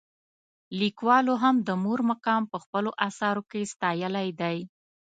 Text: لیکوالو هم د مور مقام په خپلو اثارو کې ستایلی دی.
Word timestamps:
لیکوالو 0.79 1.33
هم 1.43 1.55
د 1.67 1.69
مور 1.83 1.99
مقام 2.11 2.43
په 2.51 2.57
خپلو 2.63 2.91
اثارو 3.07 3.43
کې 3.51 3.69
ستایلی 3.73 4.29
دی. 4.41 4.57